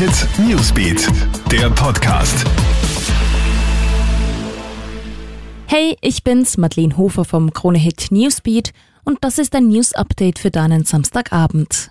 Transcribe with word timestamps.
Hit 0.00 0.26
Newsbeat, 0.38 1.08
der 1.52 1.68
Podcast. 1.68 2.46
Hey, 5.66 5.94
ich 6.00 6.24
bin's, 6.24 6.56
Madeleine 6.56 6.96
Hofer 6.96 7.26
vom 7.26 7.52
Krone 7.52 7.76
Hit 7.76 8.06
Newsbeat 8.10 8.72
und 9.04 9.18
das 9.20 9.36
ist 9.36 9.54
ein 9.54 9.68
News 9.68 9.92
Update 9.92 10.38
für 10.38 10.50
deinen 10.50 10.86
Samstagabend. 10.86 11.90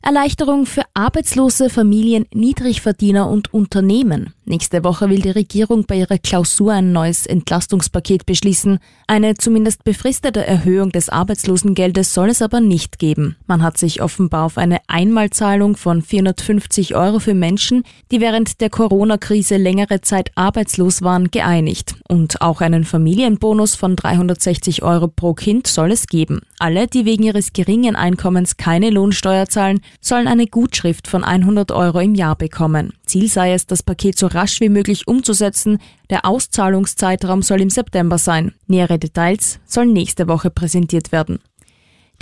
Erleichterung 0.00 0.64
für 0.64 0.82
Arbeitslose, 0.94 1.70
Familien, 1.70 2.26
Niedrigverdiener 2.32 3.28
und 3.28 3.52
Unternehmen. 3.52 4.32
Nächste 4.50 4.82
Woche 4.82 5.08
will 5.08 5.20
die 5.20 5.30
Regierung 5.30 5.84
bei 5.86 5.94
ihrer 5.94 6.18
Klausur 6.18 6.72
ein 6.72 6.90
neues 6.90 7.24
Entlastungspaket 7.24 8.26
beschließen. 8.26 8.80
Eine 9.06 9.34
zumindest 9.34 9.84
befristete 9.84 10.44
Erhöhung 10.44 10.90
des 10.90 11.08
Arbeitslosengeldes 11.08 12.12
soll 12.12 12.30
es 12.30 12.42
aber 12.42 12.58
nicht 12.58 12.98
geben. 12.98 13.36
Man 13.46 13.62
hat 13.62 13.78
sich 13.78 14.02
offenbar 14.02 14.46
auf 14.46 14.58
eine 14.58 14.80
Einmalzahlung 14.88 15.76
von 15.76 16.02
450 16.02 16.96
Euro 16.96 17.20
für 17.20 17.34
Menschen, 17.34 17.84
die 18.10 18.20
während 18.20 18.60
der 18.60 18.70
Corona-Krise 18.70 19.56
längere 19.56 20.00
Zeit 20.00 20.32
arbeitslos 20.34 21.02
waren, 21.02 21.30
geeinigt. 21.30 21.94
Und 22.08 22.42
auch 22.42 22.60
einen 22.60 22.82
Familienbonus 22.82 23.76
von 23.76 23.94
360 23.94 24.82
Euro 24.82 25.06
pro 25.06 25.32
Kind 25.32 25.68
soll 25.68 25.92
es 25.92 26.08
geben. 26.08 26.40
Alle, 26.58 26.88
die 26.88 27.04
wegen 27.04 27.22
ihres 27.22 27.52
geringen 27.52 27.94
Einkommens 27.94 28.56
keine 28.56 28.90
Lohnsteuer 28.90 29.46
zahlen, 29.46 29.80
sollen 30.00 30.26
eine 30.26 30.48
Gutschrift 30.48 31.06
von 31.06 31.22
100 31.22 31.70
Euro 31.70 32.00
im 32.00 32.16
Jahr 32.16 32.34
bekommen. 32.34 32.94
Ziel 33.10 33.28
sei 33.28 33.54
es, 33.54 33.66
das 33.66 33.82
Paket 33.82 34.16
so 34.16 34.28
rasch 34.28 34.60
wie 34.60 34.68
möglich 34.68 35.08
umzusetzen. 35.08 35.78
Der 36.10 36.24
Auszahlungszeitraum 36.24 37.42
soll 37.42 37.60
im 37.60 37.68
September 37.68 38.18
sein. 38.18 38.54
Nähere 38.68 39.00
Details 39.00 39.58
sollen 39.66 39.92
nächste 39.92 40.28
Woche 40.28 40.48
präsentiert 40.48 41.10
werden. 41.10 41.40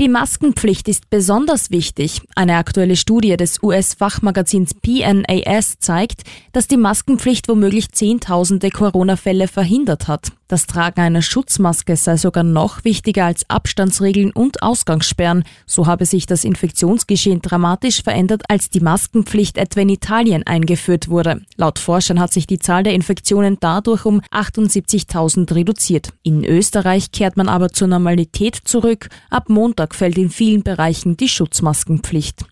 Die 0.01 0.09
Maskenpflicht 0.09 0.87
ist 0.87 1.11
besonders 1.11 1.73
wichtig. 1.73 2.23
Eine 2.37 2.55
aktuelle 2.55 2.95
Studie 2.95 3.37
des 3.37 3.61
US-Fachmagazins 3.65 4.74
PNAS 4.74 5.80
zeigt, 5.80 6.23
dass 6.52 6.68
die 6.68 6.77
Maskenpflicht 6.77 7.49
womöglich 7.49 7.90
Zehntausende 7.90 8.71
Corona-Fälle 8.71 9.49
verhindert 9.49 10.07
hat. 10.07 10.30
Das 10.49 10.66
Tragen 10.66 11.02
einer 11.02 11.21
Schutzmaske 11.21 11.95
sei 11.96 12.16
sogar 12.16 12.43
noch 12.43 12.82
wichtiger 12.82 13.27
als 13.27 13.45
Abstandsregeln 13.51 14.30
und 14.30 14.63
Ausgangssperren. 14.63 15.45
So 15.66 15.87
habe 15.87 16.07
sich 16.07 16.24
das 16.24 16.45
Infektionsgeschehen 16.45 17.43
dramatisch 17.43 18.02
verändert, 18.02 18.45
als 18.49 18.71
die 18.71 18.80
Maskenpflicht 18.80 19.59
etwa 19.59 19.80
in 19.83 19.90
Italien 19.90 20.46
eingeführt 20.46 21.10
wurde. 21.10 21.43
Laut 21.57 21.79
Forschern 21.79 22.18
hat 22.18 22.33
sich 22.33 22.46
die 22.46 22.59
Zahl 22.59 22.83
der 22.83 22.95
Infektionen 22.95 23.59
dadurch 23.60 24.07
um 24.07 24.23
78.000 24.33 25.55
reduziert. 25.55 26.15
In 26.23 26.45
Österreich 26.45 27.12
kehrt 27.12 27.37
man 27.37 27.51
aber 27.51 27.68
zur 27.68 27.88
Normalität 27.88 28.57
zurück. 28.65 29.10
Ab 29.29 29.51
Montag 29.51 29.87
fällt 29.94 30.18
in 30.18 30.30
vielen 30.30 30.62
Bereichen 30.62 31.16
die 31.16 31.28
Schutzmaskenpflicht. 31.28 32.44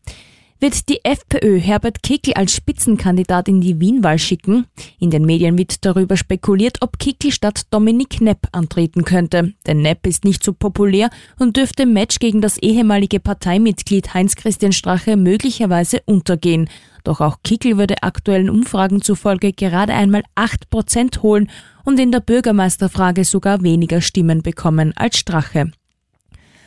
Wird 0.58 0.88
die 0.88 1.04
FPÖ 1.04 1.60
Herbert 1.60 2.02
Kickl 2.02 2.32
als 2.32 2.54
Spitzenkandidat 2.54 3.46
in 3.46 3.60
die 3.60 3.78
Wienwahl 3.78 4.18
schicken? 4.18 4.64
In 4.98 5.10
den 5.10 5.26
Medien 5.26 5.58
wird 5.58 5.84
darüber 5.84 6.16
spekuliert, 6.16 6.78
ob 6.80 6.98
Kickl 6.98 7.30
statt 7.30 7.66
Dominik 7.70 8.22
Nepp 8.22 8.48
antreten 8.52 9.04
könnte. 9.04 9.52
Denn 9.66 9.82
Nepp 9.82 10.06
ist 10.06 10.24
nicht 10.24 10.42
so 10.42 10.54
populär 10.54 11.10
und 11.38 11.58
dürfte 11.58 11.82
im 11.82 11.92
Match 11.92 12.20
gegen 12.20 12.40
das 12.40 12.56
ehemalige 12.56 13.20
Parteimitglied 13.20 14.14
Heinz-Christian 14.14 14.72
Strache 14.72 15.18
möglicherweise 15.18 16.00
untergehen. 16.06 16.70
Doch 17.04 17.20
auch 17.20 17.40
Kickl 17.44 17.76
würde 17.76 18.02
aktuellen 18.02 18.48
Umfragen 18.48 19.02
zufolge 19.02 19.52
gerade 19.52 19.92
einmal 19.92 20.22
8% 20.36 21.20
holen 21.20 21.50
und 21.84 22.00
in 22.00 22.12
der 22.12 22.20
Bürgermeisterfrage 22.20 23.24
sogar 23.24 23.62
weniger 23.62 24.00
Stimmen 24.00 24.40
bekommen 24.40 24.94
als 24.96 25.18
Strache. 25.18 25.70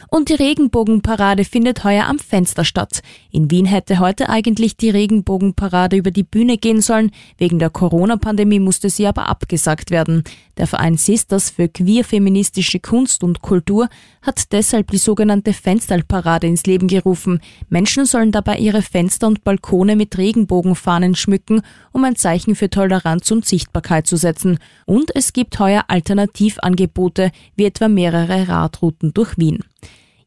Und 0.09 0.29
die 0.29 0.33
Regenbogenparade 0.33 1.45
findet 1.45 1.83
heuer 1.83 2.05
am 2.05 2.17
Fenster 2.17 2.65
statt. 2.65 3.01
In 3.29 3.51
Wien 3.51 3.65
hätte 3.65 3.99
heute 3.99 4.29
eigentlich 4.29 4.75
die 4.75 4.89
Regenbogenparade 4.89 5.95
über 5.97 6.09
die 6.09 6.23
Bühne 6.23 6.57
gehen 6.57 6.81
sollen. 6.81 7.11
Wegen 7.37 7.59
der 7.59 7.69
Corona-Pandemie 7.69 8.59
musste 8.59 8.89
sie 8.89 9.05
aber 9.05 9.29
abgesagt 9.29 9.91
werden. 9.91 10.23
Der 10.57 10.65
Verein 10.65 10.97
Sisters 10.97 11.51
für 11.51 11.69
queer-feministische 11.69 12.79
Kunst 12.79 13.23
und 13.23 13.41
Kultur 13.41 13.87
hat 14.23 14.51
deshalb 14.51 14.89
die 14.89 14.97
sogenannte 14.97 15.53
Fensterparade 15.53 16.47
ins 16.47 16.65
Leben 16.65 16.87
gerufen. 16.87 17.39
Menschen 17.69 18.05
sollen 18.05 18.31
dabei 18.31 18.57
ihre 18.57 18.81
Fenster 18.81 19.27
und 19.27 19.43
Balkone 19.43 19.95
mit 19.95 20.17
Regenbogenfahnen 20.17 21.13
schmücken, 21.13 21.61
um 21.91 22.03
ein 22.03 22.15
Zeichen 22.15 22.55
für 22.55 22.69
Toleranz 22.69 23.29
und 23.29 23.45
Sichtbarkeit 23.45 24.07
zu 24.07 24.17
setzen. 24.17 24.57
Und 24.85 25.15
es 25.15 25.33
gibt 25.33 25.59
heuer 25.59 25.85
Alternativangebote, 25.87 27.31
wie 27.55 27.65
etwa 27.65 27.87
mehrere 27.87 28.47
Radrouten 28.47 29.13
durch 29.13 29.37
Wien. 29.37 29.59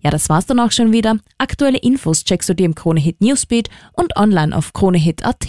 Ja, 0.03 0.11
das 0.11 0.29
war's 0.29 0.47
dann 0.47 0.61
auch 0.61 0.73
schon 0.73 0.93
wieder. 0.93 1.17
Aktuelle 1.39 1.79
Infos 1.79 2.25
checkst 2.25 2.49
du 2.49 2.55
dir 2.55 2.67
im 2.67 2.75
Kronehit 2.75 3.21
Newsbeat 3.21 3.71
und 3.93 4.17
online 4.17 4.57
auf 4.57 4.73
kronehit.at. 4.73 5.47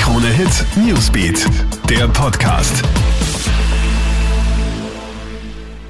Kronehit 0.00 0.64
Newsbeat, 0.76 1.46
der 1.88 2.06
Podcast. 2.08 2.82